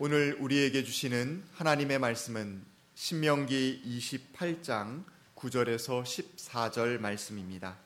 [0.00, 2.62] 오늘 우리에게 주시는 하나님의 말씀은
[2.94, 5.02] 신명기 28장
[5.34, 7.76] 9절에서 14절 말씀입니다.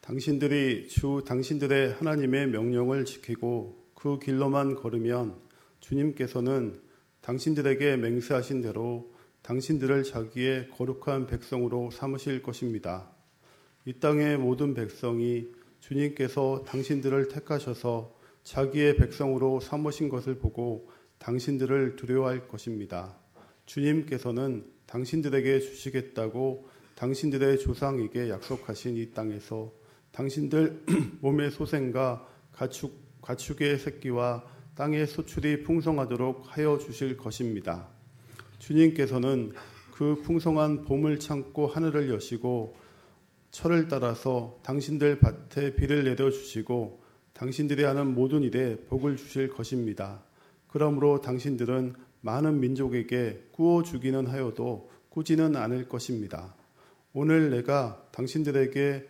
[0.00, 5.36] 당신들이 주 당신들의 하나님의 명령을 지키고 그 길로만 걸으면
[5.80, 6.80] 주님께서는
[7.20, 13.10] 당신들에게 맹세하신 대로 당신들을 자기의 거룩한 백성으로 삼으실 것입니다.
[13.84, 15.48] 이 땅의 모든 백성이
[15.80, 20.90] 주님께서 당신들을 택하셔서 자기의 백성으로 삼으신 것을 보고
[21.22, 23.16] 당신들을 두려워할 것입니다.
[23.66, 29.72] 주님께서는 당신들에게 주시겠다고 당신들의 조상에게 약속하신 이 땅에서
[30.10, 30.82] 당신들
[31.22, 37.88] 몸의 소생과 가축, 가축의 새끼와 땅의 소출이 풍성하도록 하여 주실 것입니다.
[38.58, 39.52] 주님께서는
[39.92, 42.74] 그 풍성한 봄을 참고 하늘을 여시고
[43.52, 47.00] 철을 따라서 당신들 밭에 비를 내려 주시고
[47.32, 50.24] 당신들이 하는 모든 일에 복을 주실 것입니다.
[50.72, 56.54] 그러므로 당신들은 많은 민족에게 구워 주기는 하여도 꾸지는 않을 것입니다.
[57.12, 59.06] 오늘 내가 당신들에게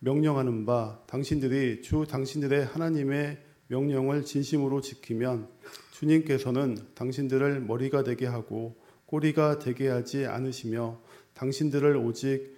[0.00, 5.48] 명령하는 바 당신들이 주 당신들의 하나님의 명령을 진심으로 지키면
[5.92, 11.00] 주님께서는 당신들을 머리가 되게 하고 꼬리가 되게 하지 않으시며
[11.32, 12.54] 당신들을 오직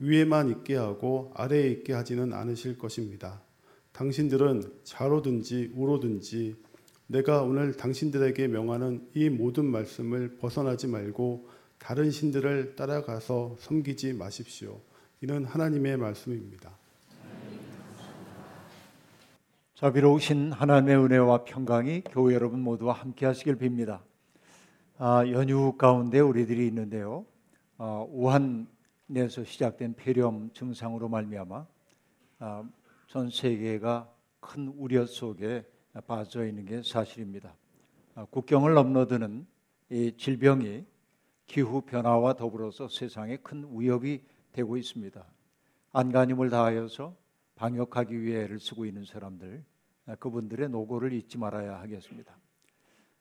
[0.00, 3.42] 위에만 있게 하고 아래에 있게 하지는 않으실 것입니다.
[3.92, 6.56] 당신들은 좌로든지 우로든지
[7.10, 14.78] 내가 오늘 당신들에게 명하는 이 모든 말씀을 벗어나지 말고 다른 신들을 따라가서 섬기지 마십시오.
[15.22, 16.76] 이는 하나님의 말씀입니다.
[19.74, 24.00] 자비로우신 하나님의 은혜와 평강이 교회 여러분 모두와 함께 하시길 빕니다.
[24.98, 27.24] 아, 연휴 가운데 우리들이 있는데요.
[27.78, 31.66] 아, 우한에서 시작된 폐렴 증상으로 말미암아
[32.40, 32.64] 아,
[33.06, 35.64] 전 세계가 큰 우려 속에
[36.06, 37.54] 빠져 있는 게 사실입니다.
[38.14, 39.46] 아, 국경을 넘나드는
[39.90, 40.84] 이 질병이
[41.46, 44.22] 기후 변화와 더불어서 세상에 큰 위협이
[44.52, 45.24] 되고 있습니다.
[45.92, 47.16] 안간힘을 다하여서
[47.54, 49.64] 방역하기 위해 애를 쓰고 있는 사람들,
[50.06, 52.36] 아, 그분들의 노고를 잊지 말아야 하겠습니다.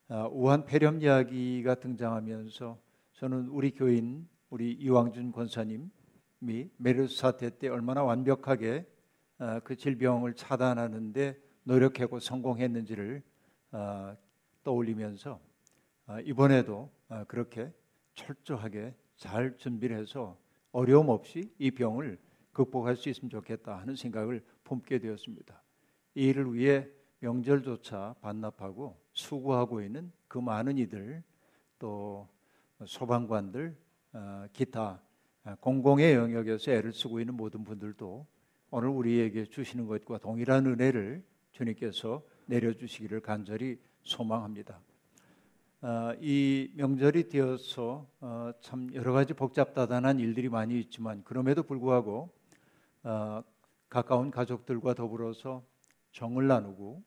[0.09, 2.78] 아, 우한 폐렴 이야기가 등장하면서
[3.13, 5.90] 저는 우리 교인 우리 이왕준 권사님이
[6.78, 8.86] 메르스 사태 때 얼마나 완벽하게
[9.63, 13.22] 그 질병을 차단하는데 노력하고 성공했는지를
[14.64, 15.40] 떠올리면서
[16.24, 16.90] 이번에도
[17.28, 17.72] 그렇게
[18.16, 20.38] 철저하게 잘 준비를 해서
[20.72, 22.18] 어려움 없이 이 병을
[22.54, 25.62] 극복할 수 있으면 좋겠다 하는 생각을 품게 되었습니다.
[26.16, 26.88] 이 일을 위해
[27.20, 31.22] 명절조차 반납하고 수고하고 있는 그 많은 이들
[31.80, 32.28] 또
[32.86, 33.76] 소방관들
[34.14, 35.02] 어, 기타
[35.60, 38.26] 공공의 영역에서 애를 쓰고 있는 모든 분들도
[38.70, 41.24] 오늘 우리에게 주시는 것과 동일한 은혜를
[41.57, 44.79] 주님께서 내려주시기를 간절히 소망합니다.
[45.81, 52.29] 어, 이 명절이 되어서 어, 참 여러 가지 복잡다단한 일들이 많이 있지만 그럼에도 불구하고
[53.03, 53.44] 어,
[53.90, 55.63] 가까운 가족들과 더불어서
[56.12, 57.03] 정을 나누고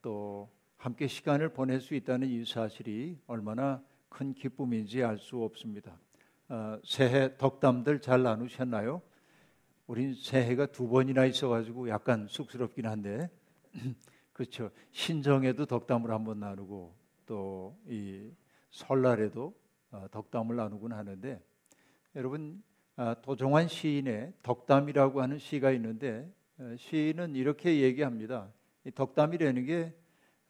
[0.00, 5.98] 또 함께 시간을 보낼 수 있다는 이 사실이 얼마나 큰 기쁨인지 알 수 없습니다.
[6.84, 9.02] 새해 덕담들 잘 나누셨나요?
[9.86, 13.30] 우린 새해가 두 번이나 있어가지고 약간 쑥스럽긴 한데
[14.32, 14.70] 그렇죠.
[14.92, 16.94] 신정에도 덕담을 한번 나누고
[17.26, 18.30] 또 이
[18.70, 19.54] 설날에도
[19.90, 21.42] 어, 덕담을 나누곤 하는데
[22.14, 22.62] 여러분
[22.96, 28.52] 아, 도종환 시인의 덕담이라고 하는 시가 있는데 어, 시인은 이렇게 얘기합니다.
[28.94, 29.94] 덕담이라는 게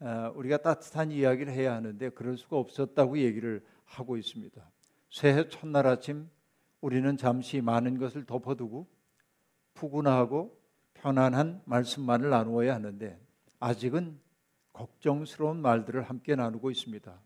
[0.00, 4.70] 어, 우리가 따뜻한 이야기를 해야 하는데 그럴 수가 없었다고 얘기를 하고 있습니다.
[5.10, 6.28] 새해 첫날 아침
[6.80, 8.86] 우리는 잠시 많은 것을 덮어두고
[9.74, 10.59] 푸근하고
[11.00, 13.18] 편안한 말씀만을 나누어야 하는데
[13.58, 14.18] 아직은
[14.72, 17.18] 걱정스러운 말들을 함께 나누고 있습니다.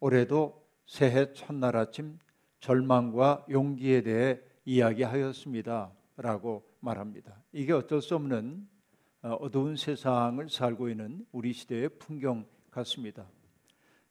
[0.00, 2.18] 올해도 새해 첫날 아침
[2.60, 5.92] 절망과 용기에 대해 이야기하였습니다.
[6.16, 7.42] 라고 말합니다.
[7.52, 8.68] 이게 어쩔 수 없는
[9.22, 13.26] 어, 어두운 세상을 살고 있는 우리 시대의 풍경 같습니다.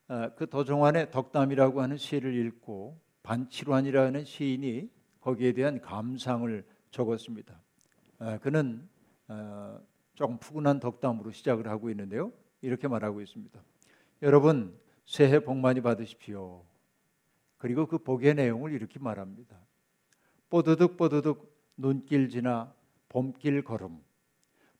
[0.08, 4.90] 어, 그 도종환의 덕담이라고 하는 시를 읽고 반치환이라는 시인이
[5.22, 7.62] 거기에 대한 감상을 적었습니다.
[8.20, 8.90] 어, 그는
[10.14, 12.32] 조금 푸근한 덕담으로 시작을 하고 있는데요.
[12.62, 13.60] 이렇게 말하고 있습니다.
[14.22, 16.64] 여러분 새해 복 많이 받으십시오.
[17.58, 19.58] 그리고 그 복의 내용을 이렇게 말합니다.
[20.50, 22.74] 뽀드득 뽀드득 눈길 지나
[23.10, 24.02] 봄길 걸음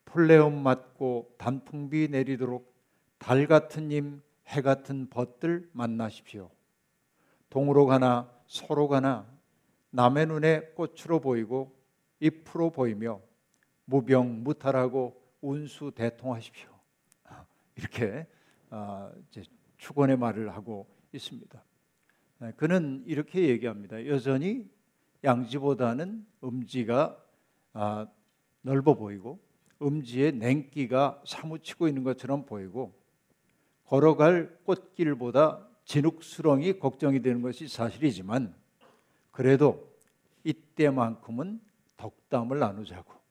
[0.06, 2.74] 풀레음 맞고 단풍비 내리도록
[3.18, 6.52] 달 같은 님, 해 같은 벗들 만나십시오.
[7.50, 9.26] 동으로 가나 서로 가나
[9.92, 11.76] 남의 눈에 꽃으로 보이고
[12.20, 13.22] 잎으로 보이며
[13.94, 16.68] 무병 무탈하고 운수 대통하십시오.
[17.76, 18.26] 이렇게
[18.72, 19.44] 어, 이제
[19.78, 21.64] 축원의 말을 하고 있습니다.
[22.40, 24.04] 네, 그는 이렇게 얘기합니다.
[24.08, 24.68] 여전히
[25.24, 27.24] 양지보다는 음지가
[27.74, 28.08] 아,
[28.64, 29.40] 넓어 보이고
[29.80, 33.00] 음지의 냉기가 사무치고 있는 것처럼 보이고
[33.86, 38.56] 걸어갈 꽃길보다 진흙수렁이 걱정이 되는 것이 사실이지만
[39.30, 39.88] 그래도
[40.44, 41.62] 이때만큼은
[41.98, 43.23] 덕담을 나누자고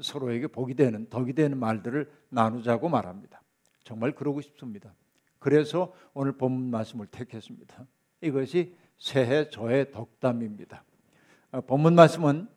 [0.00, 3.42] 서로에게 복이 되는 덕이 되는 말들을 나누자고 말합니다.
[3.84, 4.94] 정말 그러고 싶습니다.
[5.38, 7.86] 그래서 오늘 본 말씀을 택했습니다.
[8.20, 10.84] 이것이 새해 저의 덕담입니다.
[11.52, 12.48] 아, 본문 말씀은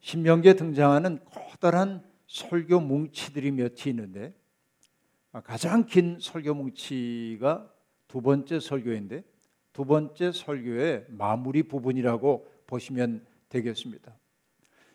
[0.00, 4.34] 신명기에 등장하는 커다란 설교 뭉치들이 몇이 있는데
[5.32, 7.70] 아, 가장 긴 설교 뭉치가
[8.08, 9.22] 두 번째 설교인데
[9.72, 14.16] 두 번째 설교의 마무리 부분이라고 보시면 되겠습니다.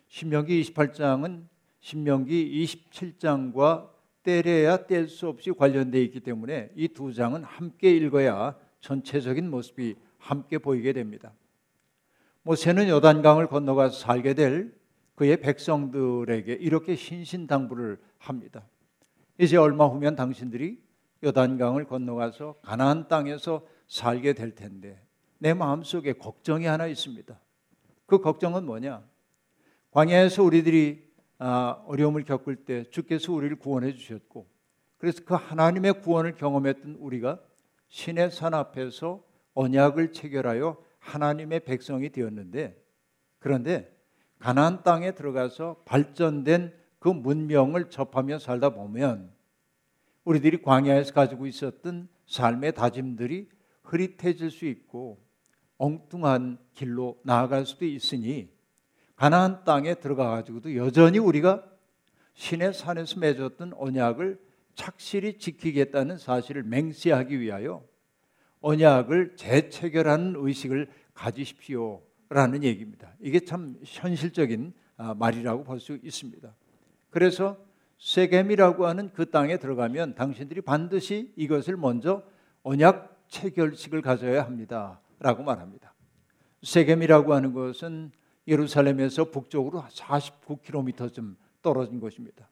[0.07, 1.47] 신명기 28장은
[1.87, 3.89] 신명기 27장과
[4.21, 10.57] 때려야 뗄 수 없이 관련되어 있기 때문에 이 두 장은 함께 읽어야 전체적인 모습이 함께
[10.57, 11.31] 보이게 됩니다.
[12.43, 14.75] 모세는 요단강을 건너가서 살게 될
[15.15, 18.67] 그의 백성들에게 이렇게 신신당부를 합니다.
[19.37, 20.81] 이제 얼마 후면 당신들이
[21.23, 25.01] 요단강을 건너가서 가나안 땅에서 살게 될 텐데
[25.37, 27.39] 내 마음속에 걱정이 하나 있습니다.
[28.05, 29.05] 그 걱정은 뭐냐?
[29.91, 31.06] 광야에서 우리들이
[31.39, 34.47] 아, 어려움을 겪을 때 주께서 우리를 구원해 주셨고
[34.97, 37.39] 그래서 그 하나님의 구원을 경험했던 우리가
[37.89, 39.23] 신의 산 앞에서
[39.53, 42.83] 언약을 체결하여 하나님의 백성이 되었는데
[43.39, 43.95] 그런데
[44.39, 49.31] 가나안 땅에 들어가서 발전된 그 문명을 접하며 살다 보면
[50.25, 53.49] 우리들이 광야에서 가지고 있었던 삶의 다짐들이
[53.83, 55.23] 흐릿해질 수 있고
[55.77, 58.56] 엉뚱한 길로 나아갈 수도 있으니
[59.17, 61.63] 가나안 땅에 들어가 가지고도 여전히 우리가
[62.35, 64.39] 신의 산에서 맺었던 언약을
[64.75, 67.83] 착실히 지키겠다는 사실을 맹세하기 위하여
[68.61, 73.11] 언약을 재체결하는 의식을 가지십시오라는 얘기입니다.
[73.19, 76.53] 이게 참 현실적인 아, 말이라고 볼 수 있습니다.
[77.09, 77.57] 그래서
[77.97, 82.23] 세겜이라고 하는 그 땅에 들어가면 당신들이 반드시 이것을 먼저
[82.61, 85.93] 언약 체결식을 가져야 합니다라고 말합니다.
[86.61, 88.11] 세겜이라고 하는 것은
[88.47, 92.49] 예루살렘에서 북쪽으로 49km쯤 떨어진 곳입니다.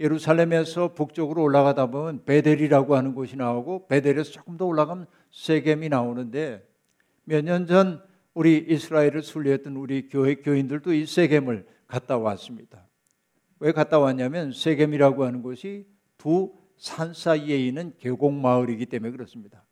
[0.00, 6.66] 예루살렘에서 북쪽으로 올라가다 보면 베델이라고 하는 곳이 나오고 베델에서 조금 더 올라가면 세겜이 나오는데
[7.24, 8.02] 몇 년 전
[8.34, 12.86] 우리 이스라엘을 순례했던 우리 교회 교인들도 이 세겜을 갔다 왔습니다.
[13.58, 15.86] 왜 갔다 왔냐면 세겜이라고 하는 곳이
[16.16, 19.64] 두 산 사이에 있는 계곡 마을이기 때문에 그렇습니다.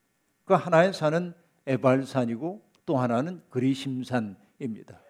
[0.44, 1.34] 그 하나의 산은
[1.66, 5.00] 에발산이고 또 하나는 그리심산입니다.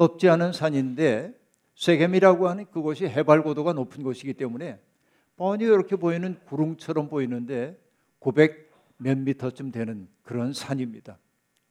[0.00, 1.38] 높지 않은 산인데
[1.74, 4.80] 세겜이라고 하는 그곳이 해발 고도가 높은 곳이기 때문에
[5.36, 7.78] 뻔히 이렇게 보이는 구릉처럼 보이는데
[8.18, 11.18] 900 몇 미터쯤 되는 그런 산입니다.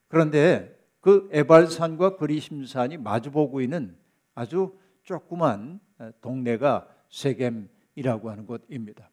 [0.08, 3.96] 그런데 그 에발산과 그리심산이 마주보고 있는
[4.36, 5.80] 아주 조그만
[6.22, 9.10] 동네가 세겜이라고 하는 곳입니다.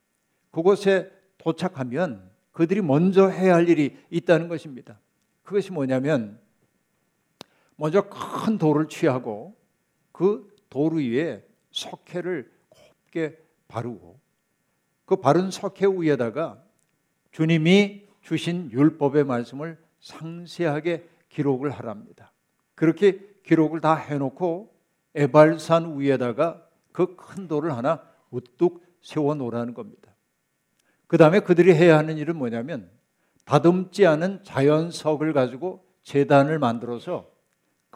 [0.50, 5.00] 그곳에 도착하면 그들이 먼저 해야 할 일이 있다는 것입니다.
[5.42, 6.38] 그것이 뭐냐면
[7.76, 9.56] 먼저 큰 돌을 취하고
[10.12, 13.38] 그 돌 위에 석회를 곱게
[13.68, 14.18] 바르고
[15.04, 16.62] 그 바른 석회 위에다가
[17.32, 22.32] 주님이 주신 율법의 말씀을 상세하게 기록을 하랍니다.
[22.74, 24.74] 그렇게 기록을 다 해놓고
[25.14, 30.14] 에발산 위에다가 그 큰 돌을 하나 우뚝 세워 놓으라는 겁니다.
[31.06, 32.90] 그 다음에 그들이 해야 하는 일은 뭐냐면
[33.44, 37.30] 다듬지 않은 자연석을 가지고 재단을 만들어서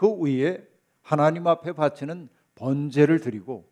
[0.00, 0.66] 그 위에
[1.02, 3.70] 하나님 앞에 바치는 번제를 드리고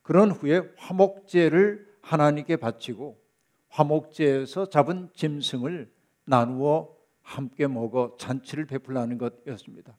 [0.00, 3.20] 그런 후에 화목제를 하나님께 바치고
[3.68, 5.92] 화목제에서 잡은 짐승을
[6.24, 9.94] 나누어 함께 먹어 잔치를 베풀라는 것이었습니다.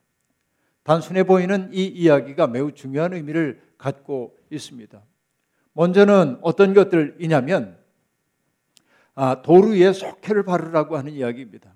[0.81, 4.99] 단순해 보이는 이 이야기가 매우 중요한 의미를 갖고 있습니다.
[5.73, 7.77] 먼저는 어떤 것들이냐면
[9.13, 11.71] 아, 도루 위에 석회를 바르라고 하는 이야기입니다.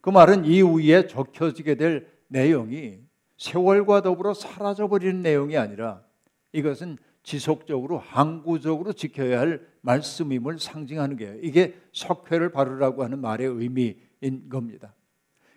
[0.00, 3.05] 그 말은 이 위에 적혀지게 될 내용이
[3.36, 6.02] 세월과 더불어 사라져버리는 내용이 아니라
[6.52, 14.94] 이것은 지속적으로 항구적으로 지켜야 할 말씀임을 상징하는 게 이게 석회를 바르라고 하는 말의 의미인 겁니다.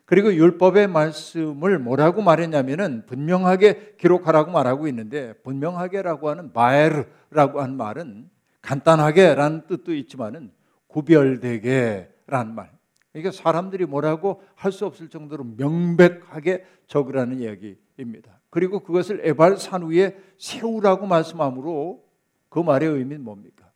[0.05, 8.29] 그리고 율법의 말씀을 뭐라고 말했냐면은 분명하게 기록하라고 말하고 있는데 분명하게라고 하는 바에르라고 하는 말은
[8.63, 10.51] 간단하게라는 뜻도 있지만은
[10.87, 12.78] 구별되게라는 말.
[13.15, 18.39] 이게 사람들이 뭐라고 할 수 없을 정도로 명백하게 적으라는 이야기입니다.
[18.49, 22.03] 그리고 그것을 에발 산 위에 세우라고 말씀함으로
[22.49, 23.71] 그 말의 의미는 뭡니까?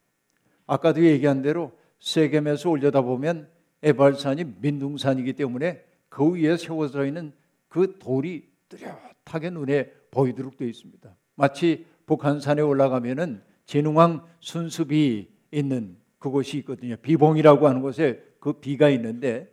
[0.65, 3.49] 아까도 얘기한 대로 세겜에서 올려다 보면
[3.81, 7.33] 에발산이 민둥산이기 때문에 그 위에 세워져 있는
[7.67, 11.15] 그 돌이 뚜렷하게 눈에 보이도록 되어 있습니다.
[11.35, 16.95] 마치 북한산에 올라가면은 진흥왕 순수비 있는 그곳이 있거든요.
[16.97, 19.49] 비봉이라고 하는 곳에 그 비가 있는데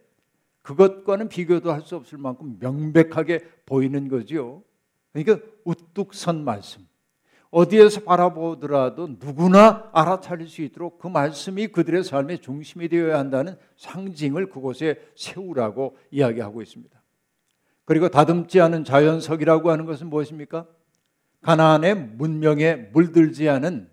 [0.63, 4.65] 그것과는 비교도 할 수 없을 만큼 명백하게 보이는 거죠.
[5.13, 6.85] 그러니까 우뚝 선 말씀.
[7.51, 15.01] 어디에서 바라보더라도 누구나 알아차릴 수 있도록 그 말씀이 그들의 삶의 중심이 되어야 한다는 상징을 그곳에
[15.15, 17.01] 세우라고 이야기하고 있습니다.
[17.85, 20.67] 그리고 다듬지 않은 자연석이라고 하는 것은 무엇입니까?
[21.43, 23.89] 가나안의 문명에 물들지 않은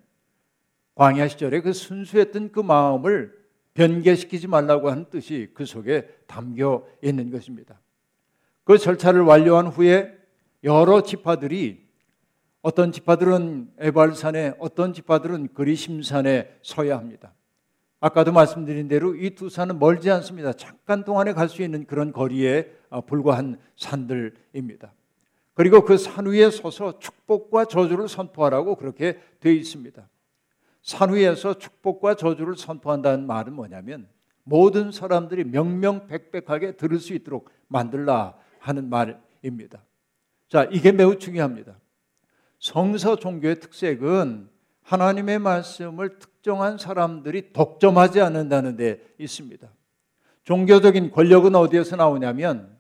[0.96, 3.37] 광야 시절에 그 순수했던 그 마음을
[3.78, 7.80] 변개시키지 말라고 하는 뜻이 그 속에 담겨 있는 것입니다.
[8.64, 10.18] 그 절차를 완료한 후에
[10.64, 11.86] 여러 지파들이
[12.64, 17.34] 어떤 지파들은 에발산에 어떤 지파들은 그리심산에 서야 합니다.
[18.00, 20.54] 아까도 말씀드린 대로 이 두 산은 멀지 않습니다.
[20.54, 24.92] 잠깐 동안에 갈 수 있는 그런 거리에 어, 불과한 산들입니다.
[25.54, 30.08] 그리고 그 산 위에 서서 축복과 저주를 선포하라고 그렇게 되어 있습니다.
[30.88, 34.08] 산 위에서 축복과 저주를 선포한다는 말은 뭐냐면
[34.46, 39.84] 모든 사람들이 명명백백하게 들을 수 있도록 만들라 하는 말입니다.
[40.48, 41.78] 자, 이게 매우 중요합니다.
[42.60, 44.50] 성서 종교의 특색은
[44.82, 49.68] 하나님의 말씀을 특정한 사람들이 독점하지 않는다는 데 있습니다.
[50.46, 52.78] 종교적인 권력은 어디에서 나오냐면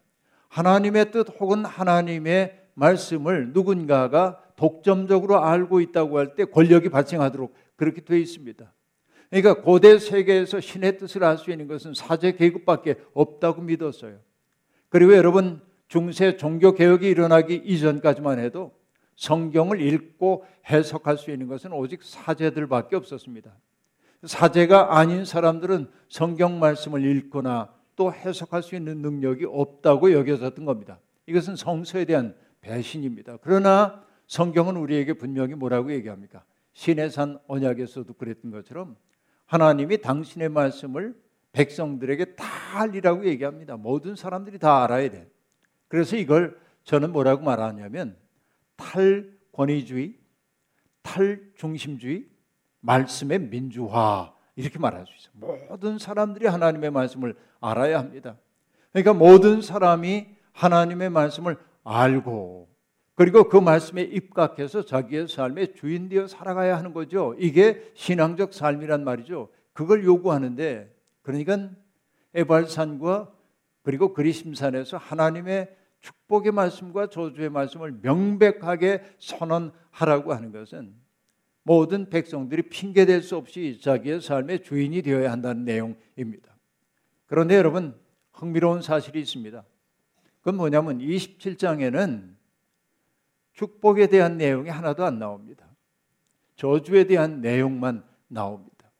[0.48, 8.17] 하나님의 뜻 혹은 하나님의 말씀을 누군가가 독점적으로 알고 있다고 할 때 권력이 발생하도록 그렇게 되어
[8.17, 8.74] 있습니다.
[9.29, 14.19] 그러니까 고대 세계에서 신의 뜻을 알 수 있는 것은 사제 계급밖에 없다고 믿었어요.
[14.89, 18.74] 그리고 여러분 중세 종교 개혁이 일어나기 이전까지만 해도
[19.15, 23.53] 성경을 읽고 해석할 수 있는 것은 오직 사제들밖에 없었습니다.
[24.24, 31.00] 사제가 아닌 사람들은 성경 말씀을 읽거나 또 해석할 수 있는 능력이 없다고 여겨졌던 겁니다.
[31.25, 33.38] 이것은 성서에 대한 배신입니다.
[33.41, 36.43] 그러나 성경은 우리에게 분명히 뭐라고 얘기합니까?
[36.77, 38.98] 신의 산 언약에서도 그랬던 것처럼
[39.48, 41.19] 하나님이 당신의 말씀을
[41.51, 43.77] 백성들에게 다 알리라고 얘기합니다.
[43.77, 45.27] 모든 사람들이 다 알아야 돼.
[45.88, 48.15] 그래서 이걸 저는 뭐라고 말하냐면
[48.75, 50.19] 탈권위주의,
[51.01, 52.27] 탈중심주의,
[52.81, 55.67] 말씀의 민주화 이렇게 말할 수 있어요.
[55.69, 58.38] 모든 사람들이 하나님의 말씀을 알아야 합니다.
[58.91, 62.69] 그러니까 모든 사람이 하나님의 말씀을 알고
[63.18, 67.36] 그리고 그 말씀에 입각해서 자기의 삶의 주인 되어 살아가야 하는 거죠.
[67.40, 69.50] 이게 신앙적 삶이란 말이죠.
[69.74, 71.72] 그걸 요구하는데 그러니까
[72.36, 73.34] 에발산과
[73.82, 80.94] 그리고 그리심산에서 하나님의 축복의 말씀과 저주의 말씀을 명백하게 선언하라고 하는 것은
[81.64, 86.56] 모든 백성들이 핑계댈 수 없이 자기의 삶의 주인이 되어야 한다는 내용입니다.
[87.26, 88.00] 그런데 여러분
[88.32, 89.64] 흥미로운 사실이 있습니다.
[90.42, 92.37] 그건 뭐냐면 27장에는
[93.58, 95.68] 축복에 대한 내용이 하나도 안 나옵니다.
[96.56, 98.92] 저주에 대한 내용만 나옵니다.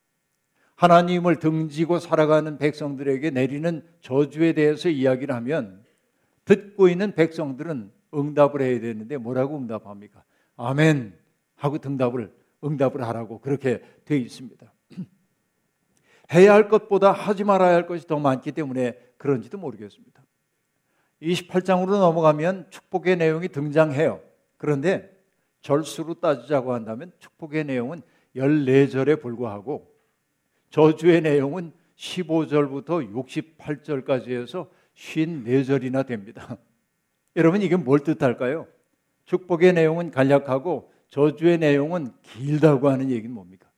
[0.76, 5.86] 하나님을 등지고 살아가는 백성들에게 내리는 저주에 대해서 이야기를 하면
[6.46, 10.24] 듣고 있는 백성들은 응답을 해야 되는데 뭐라고 응답합니까?
[10.56, 11.16] 아멘
[11.56, 12.34] 하고 등답을
[12.64, 14.74] 응답을 하라고 그렇게 되어 있습니다.
[16.34, 20.24] 해야 할 것보다 하지 말아야 할 것이 더 많기 때문에 그런지도 모르겠습니다.
[21.22, 24.27] 28장으로 넘어가면 축복의 내용이 등장해요.
[24.58, 25.16] 그런데
[25.62, 28.02] 절수로 따지자고 한다면 축복의 내용은
[28.36, 29.92] 14절에 불과하고
[30.70, 36.58] 저주의 내용은 15절부터 68절까지 해서 54절이나 됩니다.
[37.36, 38.68] 여러분 이게 뭘 뜻할까요?
[39.26, 43.70] 축복의 내용은 간략하고 저주의 내용은 길다고 하는 얘기는 뭡니까?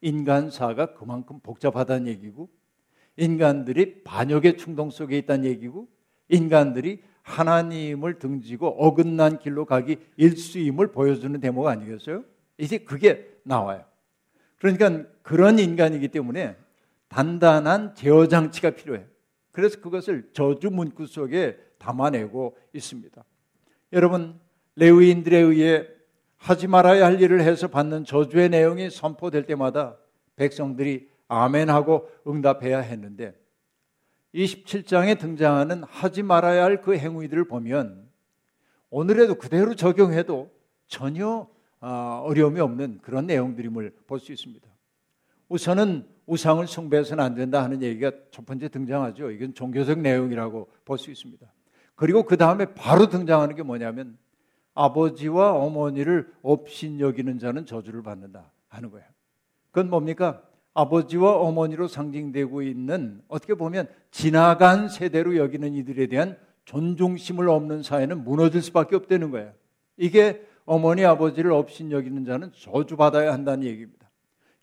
[0.00, 2.48] 인간사가 그만큼 복잡하다는 얘기고
[3.16, 5.88] 인간들이 반역의 충동 속에 있다는 얘기고
[6.28, 12.24] 인간들이 하나님을 등지고 어긋난 길로 가기 일수임을 보여주는 대목 아니겠어요?
[12.56, 13.84] 이제 그게 나와요.
[14.58, 16.56] 그러니까 그런 인간이기 때문에
[17.08, 19.04] 단단한 제어 장치가 필요해요.
[19.50, 23.24] 그래서 그것을 저주 문구 속에 담아내고 있습니다.
[23.92, 24.38] 여러분
[24.76, 25.86] 레위인들에 의해
[26.36, 29.96] 하지 말아야 할 일을 해서 받는 저주의 내용이 선포될 때마다
[30.36, 33.34] 백성들이 아멘하고 응답해야 했는데
[34.34, 38.06] 27장에 등장하는 하지 말아야 할 그 행위들을 보면
[38.90, 40.50] 오늘에도 그대로 적용해도
[40.88, 41.48] 전혀
[41.80, 44.66] 아, 어려움이 없는 그런 내용들임을 볼 수 있습니다.
[45.48, 49.30] 우선은 우상을 숭배해서는 안 된다 하는 얘기가 첫 번째 등장하죠.
[49.30, 51.46] 이건 종교적 내용이라고 볼 수 있습니다.
[51.94, 54.18] 그리고 그 다음에 바로 등장하는 게 뭐냐면
[54.74, 59.06] 아버지와 어머니를 업신 여기는 자는 저주를 받는다 하는 거예요.
[59.70, 60.42] 그건 뭡니까?
[60.76, 68.60] 아버지와 어머니로 상징되고 있는 어떻게 보면 지나간 세대로 여기는 이들에 대한 존중심을 없는 사회는 무너질
[68.60, 69.52] 수밖에 없다는 거예요.
[69.96, 74.10] 이게 어머니 아버지를 업신 여기는 자는 저주받아야 한다는 얘기입니다.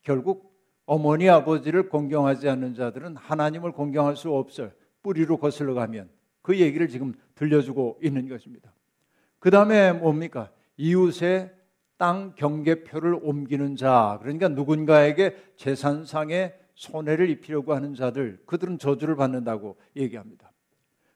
[0.03, 0.53] 결국
[0.85, 4.69] 어머니 아버지를 공경하지 않는 자들은 하나님을 공경할 수 없어요.
[5.01, 6.09] 뿌리로 거슬러 가면
[6.43, 8.71] 그 얘기를 지금 들려주고 있는 것입니다.
[9.39, 10.51] 그 다음에 뭡니까?
[10.77, 11.51] 이웃의
[12.03, 20.51] 땅 경계표를 옮기는 자, 그러니까 누군가에게 재산상의 손해를 입히려고 하는 자들, 그들은 저주를 받는다고 얘기합니다.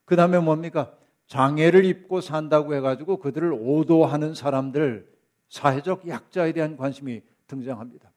[0.05, 0.93] 그 다음에 뭡니까?
[1.25, 5.11] 장애를 입고 산다고 해가지고 그들을 오도하는 사람들,
[5.49, 8.09] 사회적 약자에 대한 관심이 등장합니다.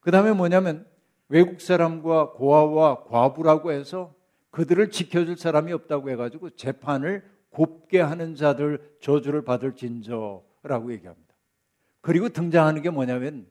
[0.00, 0.86] 그 다음에 뭐냐면
[1.30, 4.12] 외국 사람과 고아와 과부라고 해서
[4.50, 11.27] 그들을 지켜줄 사람이 없다고 해가지고 재판을 곱게 하는 자들 저주를 받을 진저라고 얘기합니다.
[12.08, 13.46] 그리고 등장하는 게 뭐냐면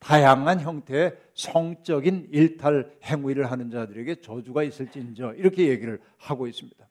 [0.00, 6.86] 다양한 형태의 성적인 일탈 행위를 하는 자들에게 저주가 있을진저 이렇게 얘기를 하고 있습니다.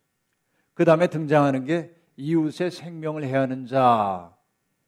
[0.74, 4.36] 그 다음에 등장하는 게 이웃의 생명을 해하는 자,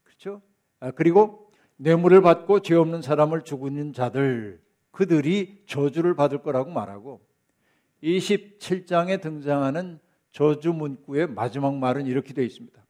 [0.03, 0.41] 그렇죠?
[0.79, 4.59] 아, 그리고 뇌물을 받고 죄 없는 사람을 죽이는 자들,
[4.89, 7.21] 그들이 저주를 받을 거라고 말하고
[8.01, 9.99] 27장에 등장하는
[10.31, 12.86] 저주 문구의 마지막 말은 이렇게 되어 있습니다.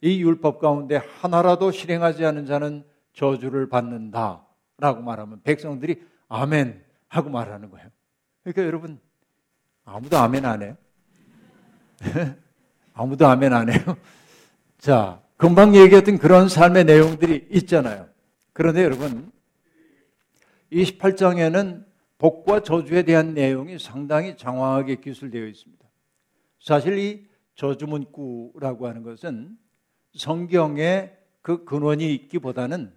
[0.00, 4.44] 이 율법 가운데 하나라도 실행하지 않은 자는 저주를 받는다.
[4.78, 7.88] 라고 말하면 백성들이 아멘 하고 말하는 거예요.
[8.44, 9.00] 그러니까 여러분,
[9.84, 10.76] 아무도 아멘 안 해요.
[12.94, 13.80] 아무도 아멘 안 해요.
[14.78, 18.08] 자, 금방 얘기했던 그런 삶의 내용들이 있잖아요.
[18.52, 19.32] 그런데 여러분,
[20.72, 21.84] 28장에는
[22.18, 25.84] 복과 저주에 대한 내용이 상당히 장황하게 기술되어 있습니다.
[26.60, 29.56] 사실 이 저주문구라고 하는 것은
[30.18, 32.92] 성경에 그 근원이 있기보다는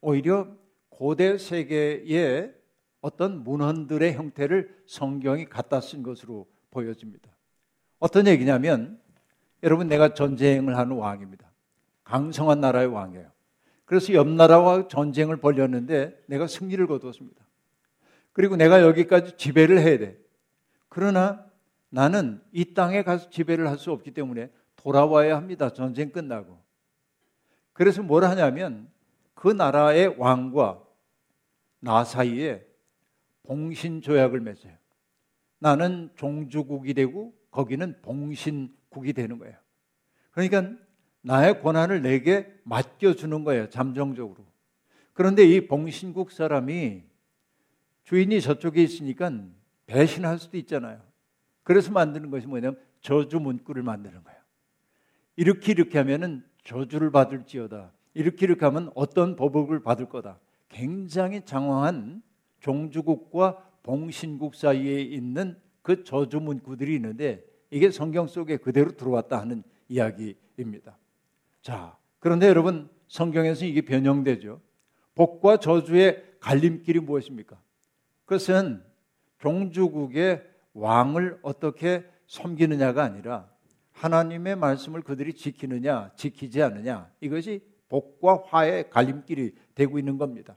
[0.00, 0.48] 오히려
[0.88, 2.54] 고대 세계의
[3.00, 7.30] 어떤 문헌들의 형태를 성경이 갖다 쓴 것으로 보여집니다.
[7.98, 9.00] 어떤 얘기냐면
[9.62, 11.50] 여러분 내가 전쟁을 하는 왕입니다.
[12.04, 13.30] 강성한 나라의 왕이에요.
[13.84, 17.44] 그래서 옆 나라와 전쟁을 벌였는데 내가 승리를 거두었습니다.
[18.32, 20.16] 그리고 내가 여기까지 지배를 해야 돼.
[20.88, 21.44] 그러나
[21.88, 25.72] 나는 이 땅에 가서 지배를 할 수 없기 때문에 돌아와야 합니다.
[25.72, 26.59] 전쟁 끝나고.
[27.80, 28.90] 그래서 뭘 하냐면
[29.32, 30.84] 그 나라의 왕과
[31.78, 32.62] 나 사이에
[33.44, 34.74] 봉신 조약을 맺어요.
[35.60, 39.56] 나는 종주국이 되고 거기는 봉신국이 되는 거예요.
[40.32, 40.76] 그러니까
[41.22, 43.70] 나의 권한을 내게 맡겨주는 거예요.
[43.70, 44.44] 잠정적으로.
[45.14, 47.02] 그런데 이 봉신국 사람이
[48.04, 49.32] 주인이 저쪽에 있으니까
[49.86, 51.00] 배신할 수도 있잖아요.
[51.62, 54.38] 그래서 만드는 것이 뭐냐면 저주 문구를 만드는 거예요.
[55.36, 57.92] 이렇게 이렇게 하면은 저주를 받을지어다.
[58.14, 60.38] 이렇게 이렇게 하면 어떤 법을 받을 거다.
[60.68, 62.22] 굉장히 장황한
[62.60, 70.96] 종주국과 봉신국 사이에 있는 그 저주 문구들이 있는데 이게 성경 속에 그대로 들어왔다 하는 이야기입니다.
[71.62, 74.60] 자, 그런데 여러분 성경에서 이게 변형되죠.
[75.14, 77.60] 복과 저주의 갈림길이 무엇입니까?
[78.24, 78.82] 그것은
[79.38, 80.42] 종주국의
[80.74, 83.48] 왕을 어떻게 섬기느냐가 아니라
[84.00, 87.60] 하나님의 말씀을 그들이 지키느냐, 지키지 않느냐, 이것이
[87.90, 90.56] 복과 화의 갈림길이 되고 있는 겁니다.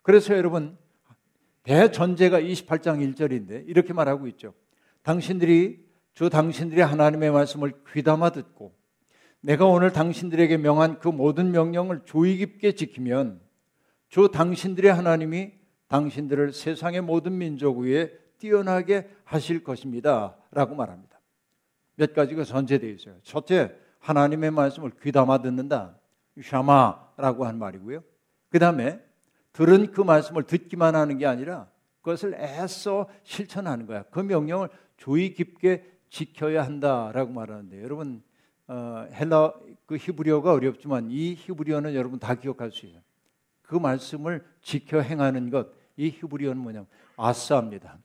[0.00, 0.78] 그래서 여러분,
[1.64, 4.54] 대전제가 28장 1절인데 이렇게 말하고 있죠.
[5.02, 8.74] 당신들이 주 당신들이 하나님의 말씀을 귀담아 듣고
[9.40, 13.40] 내가 오늘 당신들에게 명한 그 모든 명령을 주의 깊게 지키면
[14.08, 15.52] 주 당신들의 하나님이
[15.88, 20.36] 당신들을 세상의 모든 민족 위에 뛰어나게 하실 것입니다.
[20.50, 21.07] 라고 말합니다.
[21.98, 23.16] 몇 가지가 전제되어 있어요.
[23.22, 25.98] 첫째, 하나님의 말씀을 귀담아 듣는다.
[26.40, 28.02] 샤마라고 한 말이고요.
[28.50, 29.02] 그 다음에
[29.52, 31.68] 들은 그 말씀을 듣기만 하는 게 아니라
[32.00, 34.04] 그것을 애써 실천하는 거야.
[34.04, 38.22] 그 명령을 주의 깊게 지켜야 한다라고 말하는데 여러분
[38.68, 39.54] 어, 헬라
[39.86, 43.02] 그 히브리어가 어렵지만 이 히브리어는 여러분 다 기억할 수 있어요.
[43.62, 47.98] 그 말씀을 지켜 행하는 것, 이 히브리어는 뭐냐면 아싸입니다.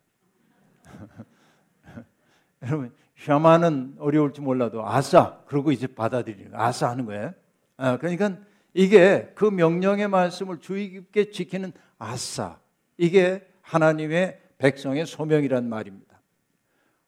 [2.64, 2.92] 여러분
[3.24, 7.34] 샤마는 어려울지 몰라도 아싸 그러고 이제 받아들이는 아싸 하는 거예요.
[7.78, 8.38] 아, 그러니까
[8.74, 12.60] 이게 그 명령의 말씀을 주의 깊게 지키는 아싸
[12.98, 16.20] 이게 하나님의 백성의 소명이란 말입니다.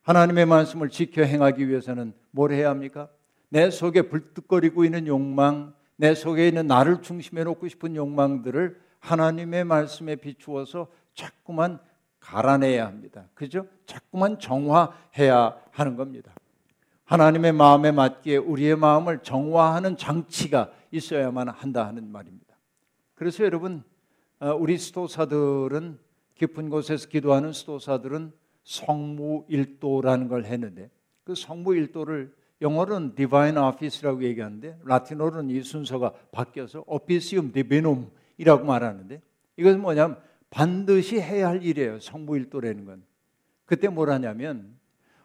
[0.04, 3.10] 하나님의 말씀을 지켜 행하기 위해서는 뭘 해야 합니까?
[3.50, 10.16] 내 속에 불뚝거리고 있는 욕망, 내 속에 있는 나를 중심에 놓고 싶은 욕망들을 하나님의 말씀에
[10.16, 11.80] 비추어서 자꾸만
[12.26, 13.26] 갈아내야 합니다.
[13.36, 13.68] 그죠?
[13.86, 16.34] 자꾸만 정화해야 하는 겁니다.
[17.06, 22.56] 하나님의 마음에 맞기에 우리의 마음을 정화하는 장치가 있어야만 한다 하는 말입니다.
[23.14, 23.84] 그래서 여러분,
[24.40, 26.00] 어, 우리 스토사들은
[26.34, 28.34] 깊은 곳에서 기도하는 수도사들은
[28.64, 30.90] 성무일도라는 걸 했는데
[31.24, 39.22] 그 성무일도를 영어로는 divine office라고 얘기하는데 라틴어로는 이 순서가 바뀌어서 officium divinum이라고 말하는데
[39.58, 40.20] 이것은 뭐냐면
[40.56, 42.00] 반드시 해야 할 일이에요.
[42.00, 43.04] 성무일도라는 건.
[43.66, 44.74] 그때 뭘 하냐면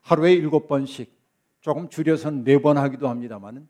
[0.03, 1.17] 하루에 일곱 번씩
[1.61, 3.69] 조금 줄여서는 네 번 하기도 합니다만은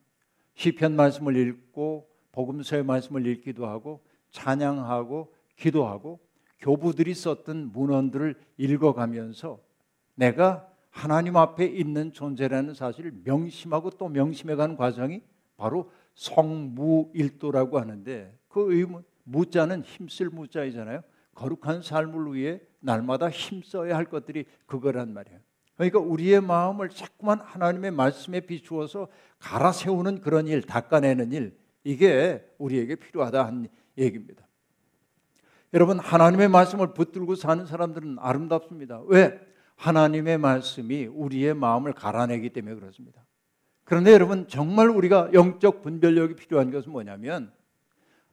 [0.54, 6.20] 시편 말씀을 읽고 복음서의 말씀을 읽기도 하고 찬양하고 기도하고
[6.60, 9.60] 교부들이 썼던 문헌들을 읽어가면서
[10.14, 15.20] 내가 하나님 앞에 있는 존재라는 사실을 명심하고 또 명심해가는 과정이
[15.58, 21.02] 바로 성무일도라고 하는데 그 의문 무자는 힘쓸 무자이잖아요.
[21.34, 25.38] 거룩한 삶을 위해 날마다 힘써야 할 것들이 그거란 말이에요.
[25.76, 32.96] 그러니까 우리의 마음을 자꾸만 하나님의 말씀에 비추어서 갈아 세우는 그런 일, 닦아내는 일, 이게 우리에게
[32.96, 34.46] 필요하다 한 얘기입니다.
[35.72, 39.02] 여러분, 하나님의 말씀을 붙들고 사는 사람들은 아름답습니다.
[39.06, 39.40] 왜?
[39.76, 43.24] 하나님의 말씀이 우리의 마음을 갈아내기 때문에 그렇습니다.
[43.84, 47.52] 그런데 여러분, 정말 우리가 영적 분별력이 필요한 것은 뭐냐면,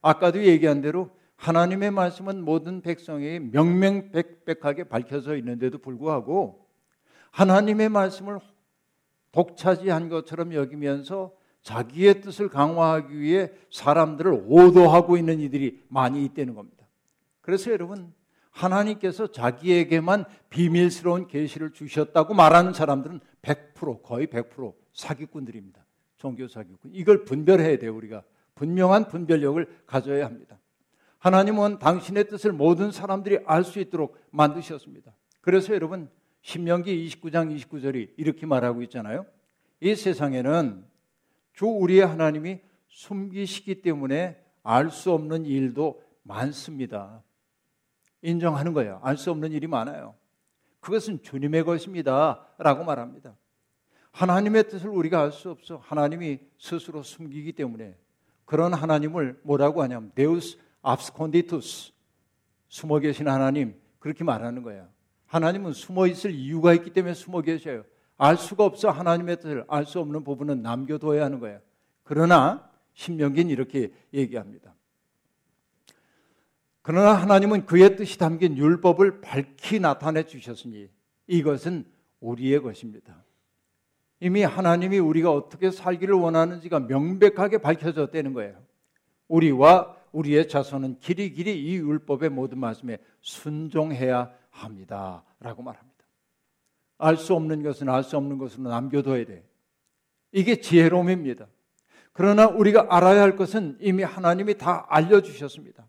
[0.02, 6.67] 아까도 얘기한 대로 하나님의 말씀은 모든 백성에게 명명백백하게 밝혀져 있는데도 불구하고
[7.32, 8.39] 하나님의 말씀을
[9.32, 16.88] 독차지한 것처럼 여기면서 자기의 뜻을 강화하기 위해 사람들을 오도하고 있는 이들이 많이 있다는 겁니다.
[17.41, 18.13] 그래서 여러분
[18.52, 25.86] 하나님께서 자기에게만 비밀스러운 계시를 주셨다고 말하는 사람들은 100% 거의 100% 사기꾼들입니다.
[26.17, 26.91] 종교 사기꾼.
[26.93, 28.23] 이걸 분별해야 돼요, 우리가.
[28.56, 30.58] 분명한 분별력을 가져야 합니다.
[31.28, 35.13] 하나님은 당신의 뜻을 모든 사람들이 알 수 있도록 만드셨습니다.
[35.42, 36.10] 그래서 여러분
[36.42, 39.26] 신명기 29장 29절이 이렇게 말하고 있잖아요.
[39.82, 40.86] 이 세상에는
[41.52, 47.22] 주 우리의 하나님이 숨기시기 때문에 알 수 없는 일도 많습니다.
[48.22, 49.02] 인정하는 거예요.
[49.04, 50.16] 알 수 없는 일이 많아요.
[50.80, 52.48] 그것은 주님의 것입니다.
[52.58, 53.36] 라고 말합니다.
[54.12, 55.82] 하나님의 뜻을 우리가 알 수 없어.
[55.84, 57.98] 하나님이 스스로 숨기기 때문에
[58.46, 61.91] 그런 하나님을 뭐라고 하냐면 데우스 압스콘디투스
[62.69, 64.88] 숨어 계신 하나님 그렇게 말하는 거예요.
[65.26, 67.84] 하나님은 숨어 있을 이유가 있기 때문에 숨어 계셔요.
[68.17, 71.60] 알 수가 없어 하나님의 뜻을 알 수 없는 부분은 남겨둬야 하는 거예요.
[72.04, 74.73] 그러나 신명기는 이렇게 얘기합니다.
[76.82, 80.89] 그러나 하나님은 그의 뜻이 담긴 율법을 밝히 나타내 주셨으니
[81.28, 81.86] 이것은
[82.21, 83.26] 우리의 것입니다.
[84.21, 88.63] 이미 하나님이 우리가 어떻게 살기를 원하는지가 명백하게 밝혀졌다는 거예요.
[89.28, 95.24] 우리와 우리의 자손은 길이 길이 이 율법의 모든 말씀에 순종해야 합니다.
[95.39, 95.98] 라고 말합니다.
[97.00, 99.48] 알 수 없는 것은 알 수 없는 것으로 남겨둬야 돼.
[100.32, 101.48] 이게 지혜로움입니다.
[102.12, 105.88] 그러나 우리가 알아야 할 것은 이미 하나님이 다 알려주셨습니다.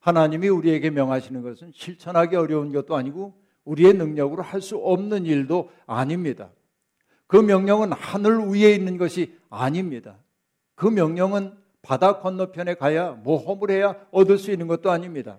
[0.00, 6.50] 하나님이 우리에게 명하시는 것은 실천하기 어려운 것도 아니고 우리의 능력으로 할 수 없는 일도 아닙니다.
[7.26, 10.18] 그 명령은 하늘 위에 있는 것이 아닙니다.
[10.74, 15.38] 그 명령은 바다 건너편에 가야 모험을 해야 얻을 수 있는 것도 아닙니다.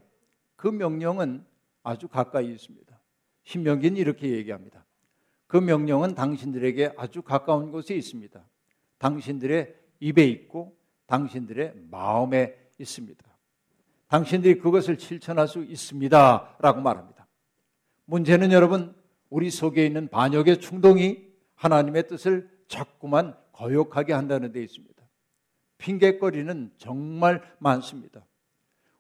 [0.56, 1.46] 그 명령은
[1.84, 3.00] 아주 가까이 있습니다.
[3.44, 4.86] 신명기는 이렇게 얘기합니다.
[5.48, 8.44] 그 명령은 당신들에게 아주 가까운 곳에 있습니다.
[8.98, 10.78] 당신들의 입에 있고
[11.08, 13.24] 당신들의 마음에 있습니다.
[14.08, 16.58] 당신들이 그것을 실천할 수 있습니다.
[16.60, 17.28] 라고 말합니다.
[18.06, 18.94] 문제는 여러분,
[19.30, 25.01] 우리 속에 있는 반역의 충동이 하나님의 뜻을 자꾸만 거역하게 한다는 데 있습니다.
[25.82, 28.26] 핑계거리는 정말 많습니다.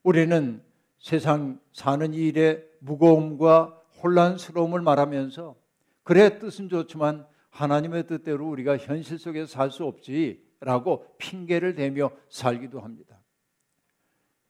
[0.03, 0.63] 우리는
[0.97, 5.55] 세상 사는 일의 무거움과 혼란스러움을 말하면서
[6.03, 13.19] 그래 뜻은 좋지만 하나님의 뜻대로 우리가 현실 속에서 살수 없지라고 핑계를 대며 살기도 합니다.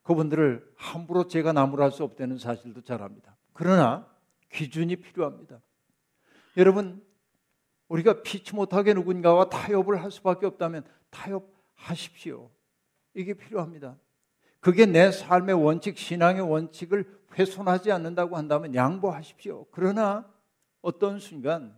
[0.04, 3.36] 그분들을 함부로 제가 나무랄 수 없다는 사실도 잘 압니다.
[3.54, 4.08] 그러나
[4.50, 5.60] 기준이 필요합니다.
[6.58, 7.04] 여러분,
[7.89, 12.50] 우리가 피치 못하게 누군가와 타협을 할 수밖에 없다면 타협 하십시오.
[13.13, 13.98] 이게 필요합니다.
[14.60, 17.06] 그게 내 삶의 원칙, 신앙의 원칙을
[17.38, 19.65] 훼손하지 않는다고 한다면 양보하십시오.
[19.72, 20.30] 그러나
[20.82, 21.76] 어떤 순간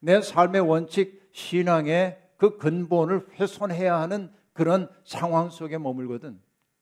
[0.00, 6.40] 내 삶의 원칙, 신앙의 그 근본을 훼손해야 하는 그런 상황 속에 머물거든.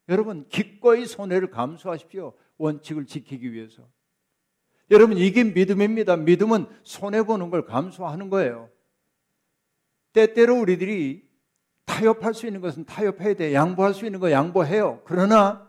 [0.08, 2.32] 여러분, 기꺼이 손해를 감수하십시오.
[2.56, 3.86] 원칙을 지키기 위해서.
[4.90, 6.16] 여러분, 이게 믿음입니다.
[6.16, 8.70] 믿음은 손해보는 걸 감수하는 거예요.
[10.12, 11.27] 때때로 우리들이
[11.88, 13.54] 타협할 수 있는 것은 타협해야 돼.
[13.54, 15.00] 양보할 수 있는 거 양보해요.
[15.04, 15.66] 그러나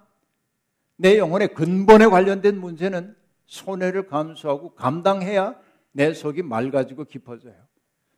[0.97, 5.55] 내 영혼의 근본에 관련된 문제는 손해를 감수하고 감당해야
[5.93, 7.55] 내 속이 맑아지고 깊어져요.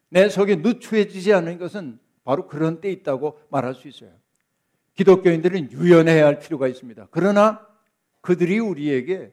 [0.09, 4.09] 내 속이 누추해지지 않는 것은 바로 그런 때 있다고 말할 수 있어요.
[4.95, 7.07] 기독교인들은 유연해야 할 필요가 있습니다.
[7.11, 7.65] 그러나
[8.19, 9.31] 그들이 우리에게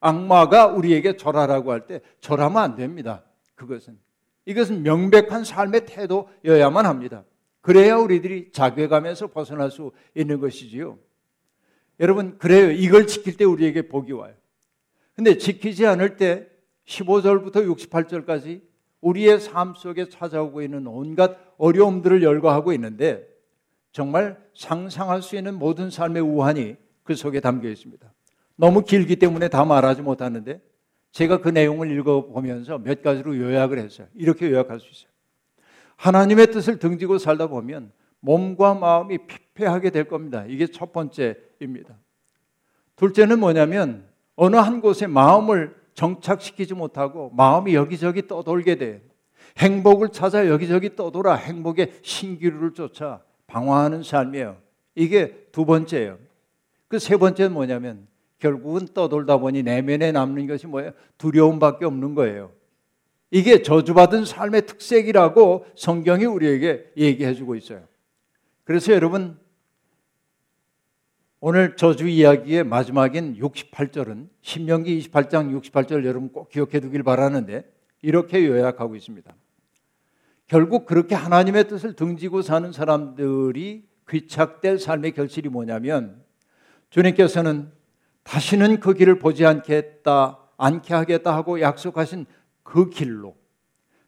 [0.00, 3.24] 악마가 우리에게 절하라고 할 때 절하면 안 됩니다.
[3.54, 3.98] 그것은
[4.44, 7.24] 이것은 명백한 삶의 태도여야만 합니다.
[7.64, 10.98] 그래야 우리들이 자괴감에서 벗어날 수 있는 것이지요.
[11.98, 12.70] 여러분, 그래요.
[12.70, 14.34] 이걸 지킬 때 우리에게 복이 와요.
[15.16, 16.46] 근데 지키지 않을 때
[16.84, 18.60] 15절부터 68절까지
[19.00, 23.26] 우리의 삶 속에 찾아오고 있는 온갖 어려움들을 열거하고 있는데
[23.92, 28.12] 정말 상상할 수 있는 모든 삶의 우환이 그 속에 담겨 있습니다.
[28.56, 30.60] 너무 길기 때문에 다 말하지 못하는데
[31.12, 34.06] 제가 그 내용을 읽어보면서 몇 가지로 요약을 했어요.
[34.14, 35.13] 이렇게 요약할 수 있어요.
[35.96, 40.44] 하나님의 뜻을 등지고 살다 보면 몸과 마음이 피폐하게 될 겁니다.
[40.48, 41.94] 이게 첫 번째입니다.
[42.96, 49.02] 둘째는 뭐냐면 어느 한 곳에 마음을 정착시키지 못하고 마음이 여기저기 떠돌게 돼.
[49.58, 54.56] 행복을 찾아 여기저기 떠돌아 행복의 신기루를 쫓아 방황하는 삶이에요.
[54.94, 56.18] 이게 두 번째예요.
[56.88, 58.06] 그 세 번째는 뭐냐면
[58.38, 60.92] 결국은 떠돌다 보니 내면에 남는 것이 뭐예요?
[61.18, 62.50] 두려움밖에 없는 거예요.
[63.34, 67.82] 이게 저주받은 삶의 특색이라고 성경이 우리에게 얘기해 주고 있어요.
[68.62, 69.36] 그래서 여러분
[71.40, 77.68] 오늘 저주 이야기의 마지막인 68절은 신명기 28장 68절 여러분 꼭 기억해 두길 바라는데
[78.02, 79.34] 이렇게 요약하고 있습니다.
[80.46, 86.22] 결국 그렇게 하나님의 뜻을 등지고 사는 사람들이 귀착될 삶의 결실이 뭐냐면
[86.90, 87.72] 주님께서는
[88.22, 92.26] 다시는 그 길을 보지 않겠다, 않게 하겠다 하고 약속하신
[92.64, 93.36] 그 길로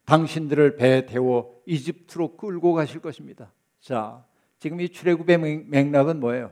[0.06, 3.52] 당신들을 배에 태워 이집트로 끌고 가실 것입니다.
[3.80, 4.24] 자,
[4.58, 6.50] 지금 이 출애굽의 맥락은 뭐예요?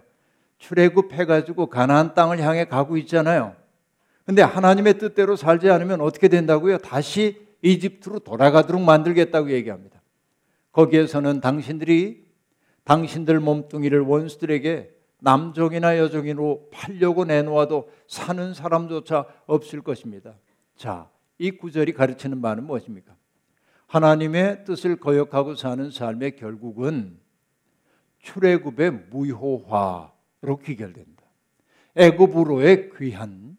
[0.59, 3.57] 출애굽해 가지고 가나안 땅을 향해 가고 있잖아요.
[4.25, 6.79] 근데 하나님의 뜻대로 살지 않으면 어떻게 된다고요?
[6.79, 10.01] 다시 이집트로 돌아가도록 만들겠다고 얘기합니다.
[10.73, 12.25] 거기에서는 당신들이
[12.85, 14.91] 당신들 몸뚱이를 원수들에게
[15.21, 20.35] 남종이나 여종으로 팔려고 내놓아도 사는 사람조차 없을 것입니다.
[20.77, 23.15] 자, 이 구절이 가르치는 바는 무엇입니까?
[23.87, 27.19] 하나님의 뜻을 거역하고 사는 삶의 결국은
[28.21, 31.23] 출애굽의 무효화로 귀결된다.
[31.97, 33.57] 애굽으로의 귀한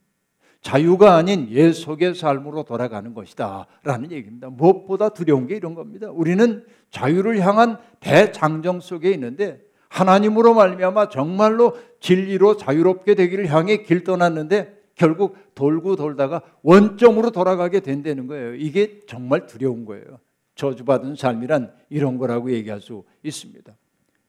[0.62, 3.68] 자유가 아닌 예속의 삶으로 돌아가는 것이다.
[3.84, 4.50] 라는 얘기입니다.
[4.50, 6.10] 무엇보다 두려운 게 이런 겁니다.
[6.10, 14.76] 우리는 자유를 향한 대장정 속에 있는데 하나님으로 말미암아 정말로 진리로 자유롭게 되기를 향해 길 떠났는데
[14.96, 18.56] 결국 돌고 돌다가 원점으로 돌아가게 된다는 거예요.
[18.56, 20.20] 이게 정말 두려운 거예요.
[20.56, 23.76] 저주받은 삶이란 이런 거라고 얘기할 수 있습니다.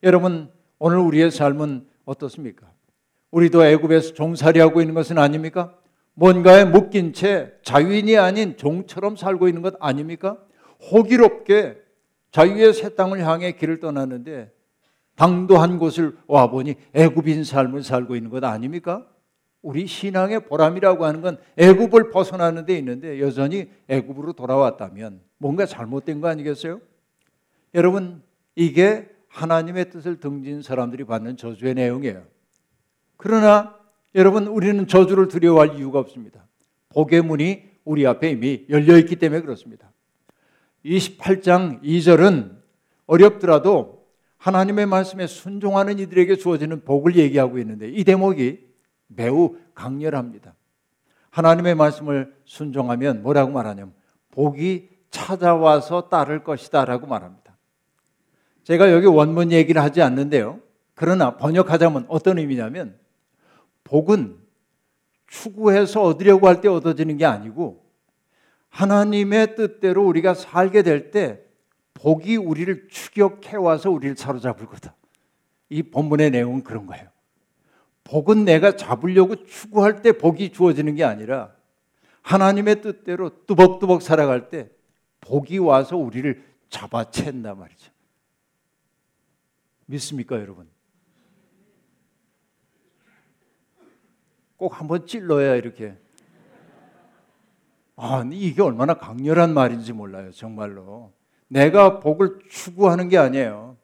[0.03, 2.67] 여러분, 오늘 우리의 삶은 어떻습니까?
[3.31, 5.75] 우리도 애굽에서 종살이하고 있는 것은 아닙니까?
[6.15, 10.39] 뭔가에 묶인 채 자유인이 아닌 종처럼 살고 있는 것 아닙니까?
[10.91, 11.77] 호기롭게
[12.31, 14.51] 자유의 새 땅을 향해 길을 떠났는데
[15.15, 19.07] 당도한 곳을 와 보니 애굽인 삶을 살고 있는 것 아닙니까?
[19.63, 26.29] 우리 신앙의 보람이라고 하는 건 애굽을 벗어나는 데 있는데 여전히 애굽으로 돌아왔다면 뭔가 잘못된 거
[26.29, 26.81] 아니겠어요?
[27.75, 28.23] 여러분
[28.55, 32.23] 이게 하나님의 뜻을 등진 사람들이 받는 저주의 내용이에요.
[33.17, 33.77] 그러나
[34.15, 36.47] 여러분 우리는 저주를 두려워할 이유가 없습니다.
[36.91, 39.93] 복의 문이 우리 앞에 이미 열려 있기 때문에 그렇습니다.
[40.85, 42.57] 28장 2절은
[43.07, 44.07] 어렵더라도
[44.39, 48.66] 하나님의 말씀에 순종하는 이들에게 주어지는 복을 얘기하고 있는데 이 대목이
[49.07, 50.55] 매우 강렬합니다.
[51.31, 53.93] 하나님의 말씀을 순종하면 뭐라고 말하냐면
[54.31, 57.57] 복이 찾아와서 따를 것이다라고 말합니다.
[58.65, 60.61] 제가 여기 원문 얘기를 하지 않는데요.
[60.95, 62.99] 그러나 번역하자면 어떤 의미냐면
[63.85, 64.39] 복은
[65.27, 67.85] 추구해서 얻으려고 할 때 얻어지는 게 아니고
[68.71, 71.41] 하나님의 뜻대로 우리가 살게 될 때
[71.95, 74.95] 복이 우리를 추격해 와서 우리를 사로잡을 거다.
[75.69, 77.09] 이 본문의 내용은 그런 거예요.
[78.07, 81.55] 복은 내가 잡으려고 추구할 때 복이 주어지는 게 아니라
[82.23, 84.71] 하나님의 뜻대로 뚜벅뚜벅 살아갈 때
[85.21, 87.91] 복이 와서 우리를 잡아챈단 말이죠.
[89.87, 90.69] 믿습니까, 여러분?
[94.57, 95.97] 꼭 한번 찔러야 이렇게.
[97.97, 101.13] 아, 이게 얼마나 강렬한 말인지 몰라요, 정말로.
[101.49, 103.77] 내가 복을 추구하는 게 아니에요.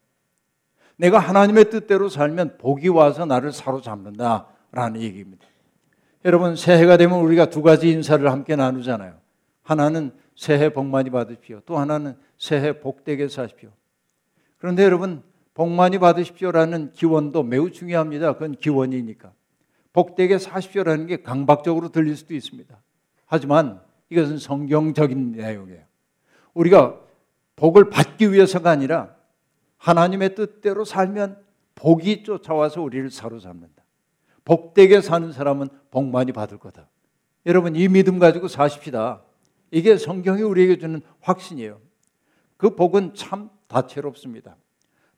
[1.02, 5.44] 내가 하나님의 뜻대로 살면 복이 와서 나를 사로잡는다라는 얘기입니다.
[6.24, 9.14] 여러분, 새해가 되면 우리가 두 가지 인사를 함께 나누잖아요.
[9.64, 11.60] 하나는 새해 복 많이 받으십시오.
[11.66, 13.70] 또 하나는 새해 복되게 사십시오.
[14.58, 18.34] 그런데 여러분, 복 많이 받으십시오라는 기원도 매우 중요합니다.
[18.34, 19.32] 그건 기원이니까.
[19.92, 22.80] 복되게 사십시오라는 게 강박적으로 들릴 수도 있습니다.
[23.26, 25.82] 하지만 이것은 성경적인 내용이에요.
[26.54, 26.96] 우리가
[27.56, 29.16] 복을 받기 위해서가 아니라
[29.82, 31.42] 하나님의 뜻대로 살면
[31.74, 33.82] 복이 쫓아와서 우리를 사로잡는다.
[34.44, 36.88] 복되게 사는 사람은 복 많이 받을 거다.
[37.46, 39.22] 여러분 이 믿음 가지고 사십시다.
[39.72, 41.80] 이게 성경이 우리에게 주는 확신이에요.
[42.56, 44.56] 그 복은 참 다채롭습니다.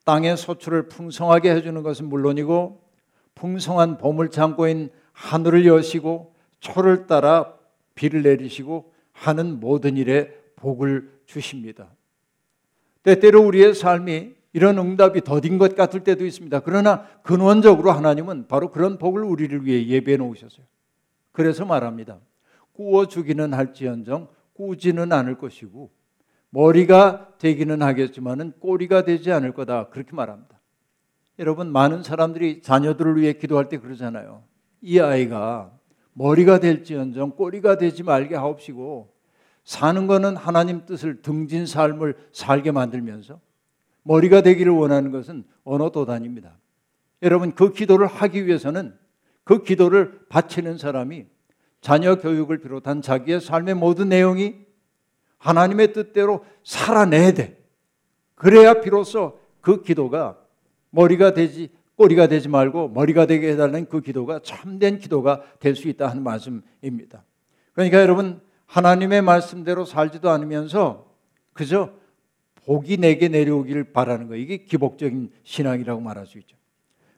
[0.07, 2.83] 땅의 소출을 풍성하게 해주는 것은 물론이고
[3.35, 7.55] 풍성한 봄을 참고인 하늘을 여시고 초를 따라
[7.95, 11.91] 비를 내리시고 하는 모든 일에 복을 주십니다.
[13.03, 16.61] 때때로 우리의 삶이 이런 응답이 더딘 것 같을 때도 있습니다.
[16.61, 20.65] 그러나 근원적으로 하나님은 바로 그런 복을 우리를 위해 예배해 놓으셨어요.
[21.33, 22.21] 그래서 말합니다.
[22.73, 25.91] 구워 주기는 할지언정 꾸지는 않을 것이고
[26.51, 29.89] 머리가 되기는 하겠지만은 꼬리가 되지 않을 거다.
[29.89, 30.61] 그렇게 말합니다.
[31.41, 34.45] 여러분 많은 사람들이 자녀들을 위해 기도할 때 그러잖아요.
[34.81, 35.73] 이 아이가
[36.13, 39.13] 머리가 될지언정 꼬리가 되지 말게 하옵시고
[39.65, 43.41] 사는 거는 하나님 뜻을 등진 삶을 살게 만들면서
[44.05, 46.57] 머리가 되기를 원하는 것은 언어 도단입니다.
[47.23, 48.97] 여러분 그 기도를 하기 위해서는
[49.43, 51.27] 그 기도를 바치는 사람이
[51.81, 54.57] 자녀 교육을 비롯한 자기의 삶의 모든 내용이
[55.39, 57.63] 하나님의 뜻대로 살아내야 돼.
[58.35, 60.39] 그래야 비로소 그 기도가
[60.91, 66.09] 머리가 되지 꼬리가 되지 말고 머리가 되게 해달라는 그 기도가 참된 기도가 될 수 있다
[66.09, 67.25] 하는 말씀입니다.
[67.73, 71.07] 그러니까 여러분 하나님의 말씀대로 살지도 않으면서
[71.53, 71.93] 그저
[72.67, 76.57] 복이 내게 내려오기를 바라는 거 이게 기복적인 신앙이라고 말할 수 있죠.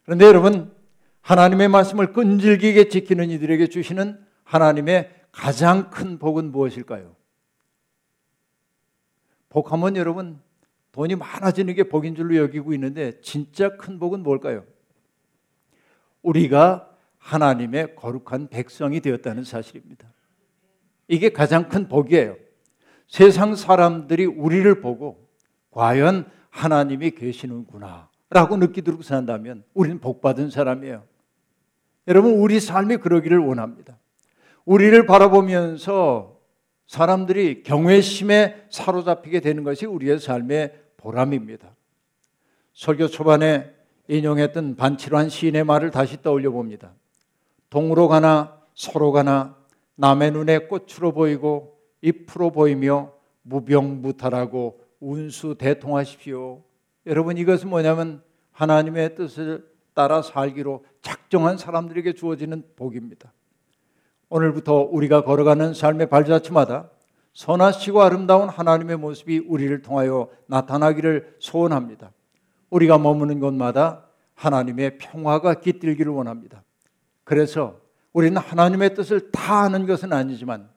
[0.05, 0.75] 그런데 여러분
[1.21, 7.15] 하나님의 말씀을 끈질기게 지키는 이들에게 주시는 하나님의 가장 큰 복은 무엇일까요?
[9.49, 10.41] 복하면 여러분
[10.93, 14.65] 돈이 많아지는 게 복인 줄로 여기고 있는데 진짜 큰 복은 뭘까요?
[16.23, 20.13] 우리가 하나님의 거룩한 백성이 되었다는 사실입니다.
[21.09, 22.37] 이게 가장 큰 복이에요.
[23.09, 25.26] 세상 사람들이 우리를 보고
[25.77, 31.05] 과연 하나님이 계시는구나 라고 느끼도록 산다면 우리는 복받은 사람이에요.
[32.09, 33.99] 여러분, 우리 삶이 그러기를 원합니다.
[34.65, 36.39] 우리를 바라보면서
[36.87, 41.69] 사람들이 경외심에 사로잡히게 되는 것이 우리의 삶의 보람입니다.
[42.73, 43.71] 설교 초반에
[44.09, 46.95] 인용했던 반칠환 시인의 말을 다시 떠올려 봅니다.
[47.69, 49.57] 동으로 가나 서로 가나
[49.97, 53.13] 남의 눈에 꽃으로 보이고 잎으로 보이며
[53.43, 56.63] 무병무탈하고 운수 대통하십시오.
[57.07, 63.33] 여러분 이것은 뭐냐면 하나님의 뜻을 따라 살기로 작정한 사람들에게 주어지는 복입니다.
[64.29, 66.91] 오늘부터 우리가 걸어가는 삶의 발자취마다
[67.33, 72.13] 선하시고 아름다운 하나님의 모습이 우리를 통하여 나타나기를 소원합니다.
[72.71, 76.63] 우리가 머무는 곳마다 하나님의 평화가 깃들기를 원합니다.
[77.25, 77.81] 그래서
[78.13, 80.69] 우리는 하나님의 뜻을 다 아는 것은 아니지만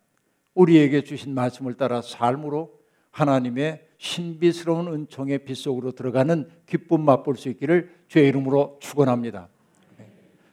[0.53, 2.79] 우리에게 주신 말씀을 따라 삶으로
[3.11, 9.49] 하나님의 신비스러운 은총의 빛 속으로 들어가는 기쁨 맛볼 수 있기를 주의 이름으로 축원합니다.
[9.97, 10.09] 네.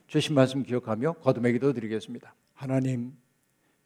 [0.09, 2.35] 주신 말씀 기억하며 거듭의 기도 드리겠습니다.
[2.55, 3.17] 하나님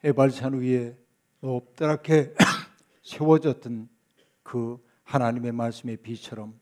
[0.02, 0.96] 해발산 위에
[1.40, 2.34] 높다랗게
[3.04, 3.90] 세워졌던
[4.42, 6.58] 그 하나님의 말씀의 빛처럼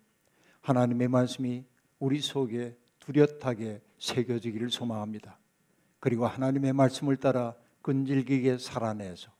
[0.61, 1.65] 하나님의 말씀이
[2.01, 5.39] 우리 속에 뚜렷하게 새겨지기를 소망합니다.
[6.01, 9.31] 그리고 하나님의 말씀을 따라 끈질기게 살아내서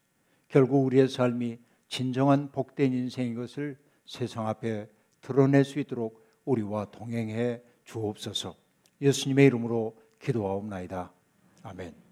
[0.47, 4.89] 결국 우리의 삶이 진정한 복된 인생인 것을 세상 앞에
[5.21, 8.55] 드러낼 수 있도록 우리와 동행해 주옵소서.
[9.01, 11.13] 예수님의 이름으로 기도하옵나이다.
[11.63, 12.08] 아멘.